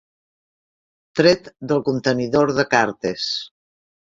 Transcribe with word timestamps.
Tret 1.19 1.51
del 1.73 1.83
contenidor 1.91 2.55
de 2.61 2.67
cartes. 2.73 3.29